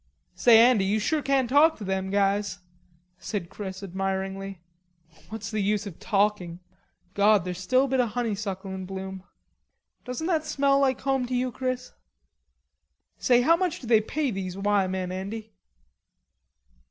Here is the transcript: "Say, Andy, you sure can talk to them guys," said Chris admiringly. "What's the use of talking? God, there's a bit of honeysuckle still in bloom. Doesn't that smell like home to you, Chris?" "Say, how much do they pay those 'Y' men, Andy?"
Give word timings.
"Say, 0.33 0.57
Andy, 0.59 0.83
you 0.83 0.97
sure 0.97 1.21
can 1.21 1.47
talk 1.47 1.77
to 1.77 1.83
them 1.83 2.09
guys," 2.09 2.57
said 3.19 3.51
Chris 3.51 3.83
admiringly. 3.83 4.59
"What's 5.29 5.51
the 5.51 5.59
use 5.61 5.85
of 5.85 5.99
talking? 5.99 6.59
God, 7.13 7.45
there's 7.45 7.71
a 7.71 7.87
bit 7.87 7.99
of 7.99 8.09
honeysuckle 8.09 8.71
still 8.71 8.75
in 8.77 8.87
bloom. 8.87 9.23
Doesn't 10.03 10.25
that 10.25 10.43
smell 10.43 10.79
like 10.79 11.01
home 11.01 11.27
to 11.27 11.35
you, 11.35 11.51
Chris?" 11.51 11.93
"Say, 13.19 13.41
how 13.43 13.55
much 13.55 13.79
do 13.79 13.85
they 13.85 14.01
pay 14.01 14.31
those 14.31 14.57
'Y' 14.57 14.87
men, 14.87 15.11
Andy?" 15.11 15.53